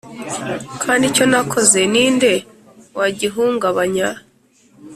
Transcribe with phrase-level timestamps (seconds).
[0.83, 2.33] kandi icyo nakoze, ni nde
[2.97, 4.09] wagihungabanya?